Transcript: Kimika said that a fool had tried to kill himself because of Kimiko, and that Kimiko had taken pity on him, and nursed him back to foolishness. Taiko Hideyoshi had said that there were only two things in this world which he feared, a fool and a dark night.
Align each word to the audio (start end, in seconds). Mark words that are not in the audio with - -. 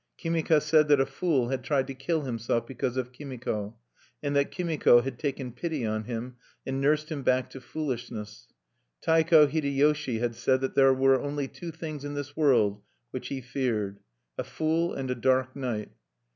Kimika 0.17 0.59
said 0.59 0.87
that 0.87 0.99
a 0.99 1.05
fool 1.05 1.49
had 1.49 1.63
tried 1.63 1.85
to 1.85 1.93
kill 1.93 2.21
himself 2.23 2.65
because 2.65 2.97
of 2.97 3.11
Kimiko, 3.11 3.75
and 4.23 4.35
that 4.35 4.49
Kimiko 4.49 5.01
had 5.01 5.19
taken 5.19 5.51
pity 5.51 5.85
on 5.85 6.05
him, 6.05 6.37
and 6.65 6.81
nursed 6.81 7.11
him 7.11 7.21
back 7.21 7.51
to 7.51 7.61
foolishness. 7.61 8.47
Taiko 8.99 9.45
Hideyoshi 9.45 10.17
had 10.17 10.33
said 10.33 10.59
that 10.61 10.73
there 10.73 10.91
were 10.91 11.21
only 11.21 11.47
two 11.47 11.69
things 11.69 12.03
in 12.03 12.15
this 12.15 12.35
world 12.35 12.81
which 13.11 13.27
he 13.27 13.41
feared, 13.41 13.99
a 14.39 14.43
fool 14.43 14.91
and 14.91 15.11
a 15.11 15.13
dark 15.13 15.55
night. 15.55 15.91